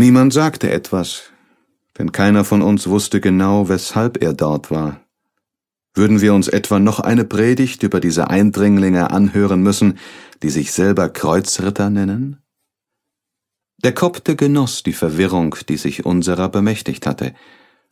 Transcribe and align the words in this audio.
Niemand 0.00 0.32
sagte 0.32 0.70
etwas, 0.70 1.24
denn 1.98 2.10
keiner 2.10 2.46
von 2.46 2.62
uns 2.62 2.86
wusste 2.86 3.20
genau, 3.20 3.68
weshalb 3.68 4.22
er 4.22 4.32
dort 4.32 4.70
war. 4.70 5.04
Würden 5.92 6.22
wir 6.22 6.32
uns 6.32 6.48
etwa 6.48 6.78
noch 6.78 7.00
eine 7.00 7.26
Predigt 7.26 7.82
über 7.82 8.00
diese 8.00 8.30
Eindringlinge 8.30 9.10
anhören 9.10 9.62
müssen, 9.62 9.98
die 10.42 10.48
sich 10.48 10.72
selber 10.72 11.10
Kreuzritter 11.10 11.90
nennen? 11.90 12.42
Der 13.84 13.92
Kopte 13.92 14.36
genoss 14.36 14.82
die 14.82 14.94
Verwirrung, 14.94 15.54
die 15.68 15.76
sich 15.76 16.06
unserer 16.06 16.48
bemächtigt 16.48 17.06
hatte, 17.06 17.34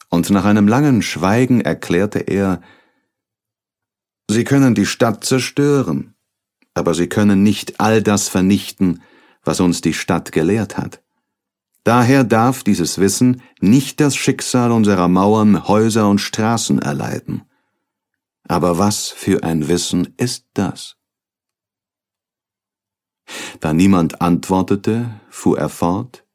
und 0.08 0.30
nach 0.30 0.46
einem 0.46 0.66
langen 0.66 1.02
Schweigen 1.02 1.60
erklärte 1.60 2.20
er, 2.20 2.62
Sie 4.30 4.44
können 4.44 4.74
die 4.74 4.86
Stadt 4.86 5.24
zerstören, 5.24 6.14
aber 6.72 6.94
Sie 6.94 7.10
können 7.10 7.42
nicht 7.42 7.80
all 7.80 8.02
das 8.02 8.28
vernichten, 8.28 9.02
was 9.44 9.60
uns 9.60 9.82
die 9.82 9.92
Stadt 9.92 10.32
gelehrt 10.32 10.78
hat. 10.78 11.02
Daher 11.88 12.22
darf 12.22 12.64
dieses 12.64 12.98
Wissen 12.98 13.40
nicht 13.60 13.98
das 14.00 14.14
Schicksal 14.14 14.72
unserer 14.72 15.08
Mauern, 15.08 15.66
Häuser 15.68 16.06
und 16.10 16.18
Straßen 16.18 16.82
erleiden. 16.82 17.44
Aber 18.46 18.76
was 18.76 19.08
für 19.08 19.42
ein 19.42 19.68
Wissen 19.68 20.12
ist 20.18 20.44
das? 20.52 20.98
Da 23.60 23.72
niemand 23.72 24.20
antwortete, 24.20 25.18
fuhr 25.30 25.58
er 25.58 25.70
fort, 25.70 26.26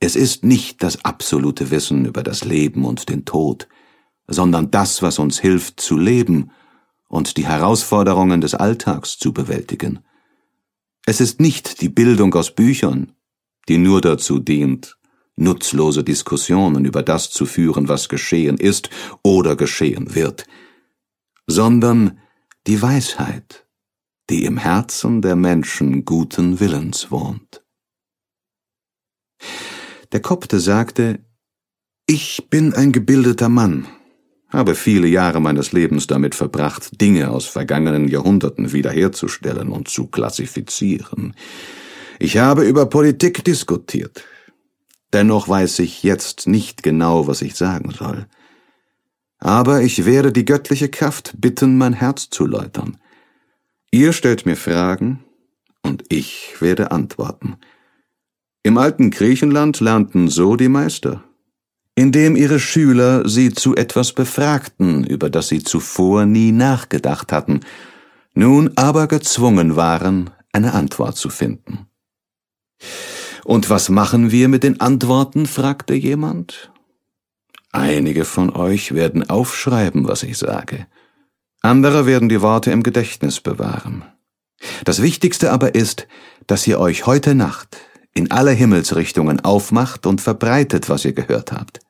es 0.00 0.16
ist 0.16 0.44
nicht 0.44 0.82
das 0.82 1.02
absolute 1.02 1.70
Wissen 1.70 2.04
über 2.04 2.22
das 2.22 2.44
Leben 2.44 2.84
und 2.84 3.08
den 3.08 3.24
Tod, 3.24 3.68
sondern 4.26 4.70
das, 4.70 5.00
was 5.00 5.18
uns 5.18 5.38
hilft 5.38 5.80
zu 5.80 5.96
leben 5.96 6.50
und 7.08 7.38
die 7.38 7.46
Herausforderungen 7.46 8.42
des 8.42 8.54
Alltags 8.54 9.16
zu 9.16 9.32
bewältigen. 9.32 10.00
Es 11.06 11.22
ist 11.22 11.40
nicht 11.40 11.80
die 11.80 11.88
Bildung 11.88 12.34
aus 12.34 12.54
Büchern, 12.54 13.14
die 13.70 13.78
nur 13.78 14.00
dazu 14.00 14.40
dient, 14.40 14.98
nutzlose 15.36 16.02
Diskussionen 16.02 16.84
über 16.84 17.04
das 17.04 17.30
zu 17.30 17.46
führen, 17.46 17.86
was 17.86 18.08
geschehen 18.08 18.56
ist 18.56 18.90
oder 19.22 19.54
geschehen 19.54 20.16
wird, 20.16 20.44
sondern 21.46 22.18
die 22.66 22.82
Weisheit, 22.82 23.68
die 24.28 24.44
im 24.44 24.58
Herzen 24.58 25.22
der 25.22 25.36
Menschen 25.36 26.04
guten 26.04 26.58
Willens 26.58 27.12
wohnt. 27.12 27.64
Der 30.10 30.20
Kopte 30.20 30.58
sagte, 30.58 31.20
ich 32.08 32.48
bin 32.50 32.74
ein 32.74 32.90
gebildeter 32.90 33.48
Mann, 33.48 33.86
habe 34.48 34.74
viele 34.74 35.06
Jahre 35.06 35.40
meines 35.40 35.70
Lebens 35.70 36.08
damit 36.08 36.34
verbracht, 36.34 37.00
Dinge 37.00 37.30
aus 37.30 37.46
vergangenen 37.46 38.08
Jahrhunderten 38.08 38.72
wiederherzustellen 38.72 39.68
und 39.68 39.86
zu 39.86 40.08
klassifizieren. 40.08 41.36
Ich 42.22 42.36
habe 42.36 42.64
über 42.64 42.84
Politik 42.84 43.44
diskutiert. 43.46 44.24
Dennoch 45.14 45.48
weiß 45.48 45.78
ich 45.78 46.02
jetzt 46.02 46.46
nicht 46.46 46.82
genau, 46.82 47.26
was 47.26 47.40
ich 47.40 47.54
sagen 47.54 47.92
soll. 47.92 48.26
Aber 49.38 49.80
ich 49.80 50.04
werde 50.04 50.30
die 50.30 50.44
göttliche 50.44 50.90
Kraft 50.90 51.32
bitten, 51.38 51.78
mein 51.78 51.94
Herz 51.94 52.28
zu 52.28 52.44
läutern. 52.44 52.98
Ihr 53.90 54.12
stellt 54.12 54.44
mir 54.44 54.56
Fragen, 54.56 55.24
und 55.82 56.04
ich 56.10 56.56
werde 56.60 56.90
antworten. 56.90 57.56
Im 58.62 58.76
alten 58.76 59.10
Griechenland 59.10 59.80
lernten 59.80 60.28
so 60.28 60.56
die 60.56 60.68
Meister, 60.68 61.24
indem 61.94 62.36
ihre 62.36 62.60
Schüler 62.60 63.26
sie 63.26 63.54
zu 63.54 63.74
etwas 63.76 64.12
befragten, 64.12 65.04
über 65.04 65.30
das 65.30 65.48
sie 65.48 65.62
zuvor 65.62 66.26
nie 66.26 66.52
nachgedacht 66.52 67.32
hatten, 67.32 67.60
nun 68.34 68.72
aber 68.76 69.06
gezwungen 69.06 69.74
waren, 69.74 70.28
eine 70.52 70.74
Antwort 70.74 71.16
zu 71.16 71.30
finden. 71.30 71.69
Und 73.44 73.70
was 73.70 73.88
machen 73.88 74.30
wir 74.30 74.48
mit 74.48 74.62
den 74.62 74.80
Antworten? 74.80 75.46
fragte 75.46 75.94
jemand. 75.94 76.70
Einige 77.72 78.24
von 78.24 78.50
euch 78.50 78.94
werden 78.94 79.28
aufschreiben, 79.28 80.08
was 80.08 80.22
ich 80.22 80.38
sage. 80.38 80.86
Andere 81.62 82.06
werden 82.06 82.28
die 82.28 82.42
Worte 82.42 82.70
im 82.70 82.82
Gedächtnis 82.82 83.40
bewahren. 83.40 84.04
Das 84.84 85.02
Wichtigste 85.02 85.52
aber 85.52 85.74
ist, 85.74 86.06
dass 86.46 86.66
ihr 86.66 86.80
euch 86.80 87.06
heute 87.06 87.34
Nacht 87.34 87.78
in 88.14 88.30
alle 88.30 88.50
Himmelsrichtungen 88.50 89.40
aufmacht 89.40 90.06
und 90.06 90.20
verbreitet, 90.20 90.88
was 90.88 91.04
ihr 91.04 91.12
gehört 91.12 91.52
habt. 91.52 91.80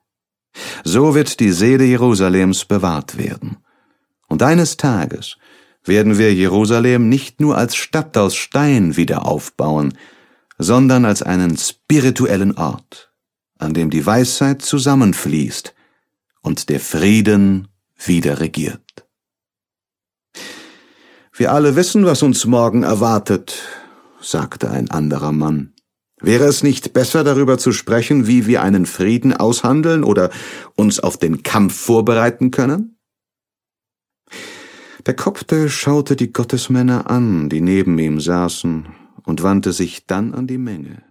So 0.85 1.15
wird 1.15 1.41
die 1.41 1.53
Seele 1.53 1.85
Jerusalems 1.85 2.65
bewahrt 2.65 3.17
werden. 3.17 3.59
Und 4.29 4.43
eines 4.43 4.77
Tages 4.77 5.37
werden 5.85 6.19
wir 6.19 6.35
Jerusalem 6.35 7.09
nicht 7.09 7.41
nur 7.41 7.57
als 7.57 7.75
Stadt 7.77 8.17
aus 8.19 8.35
Stein 8.35 8.97
wieder 8.97 9.27
aufbauen, 9.27 9.97
sondern 10.61 11.07
als 11.07 11.23
einen 11.23 11.57
spirituellen 11.57 12.57
Ort, 12.57 13.13
an 13.59 13.73
dem 13.73 13.89
die 13.89 14.05
Weisheit 14.05 14.61
zusammenfließt 14.61 15.75
und 16.43 16.69
der 16.69 16.81
Frieden 16.81 17.69
wieder 17.97 18.41
regiert. 18.41 19.07
Wir 21.33 21.53
alle 21.53 21.77
wissen, 21.77 22.05
was 22.05 22.23
uns 22.23 22.45
morgen 22.45 22.83
erwartet, 22.83 23.63
sagte 24.21 24.71
ein 24.71 24.91
anderer 24.91 25.33
Mann. 25.33 25.73
Wäre 26.21 26.45
es 26.45 26.63
nicht 26.63 26.93
besser 26.93 27.25
darüber 27.25 27.57
zu 27.57 27.73
sprechen, 27.73 28.27
wie 28.27 28.47
wir 28.47 28.61
einen 28.61 28.85
Frieden 28.85 29.33
aushandeln 29.35 30.05
oder 30.05 30.29
uns 30.77 31.01
auf 31.01 31.17
den 31.17 31.43
Kampf 31.43 31.75
vorbereiten 31.75 32.51
können? 32.51 32.99
Der 35.07 35.17
Kopte 35.17 35.71
schaute 35.71 36.17
die 36.17 36.31
Gottesmänner 36.31 37.09
an, 37.09 37.49
die 37.49 37.63
neben 37.63 37.99
ihm 37.99 38.21
saßen, 38.21 39.00
und 39.25 39.43
wandte 39.43 39.73
sich 39.73 40.07
dann 40.07 40.35
an 40.35 40.47
die 40.47 40.59
Menge. 40.59 41.03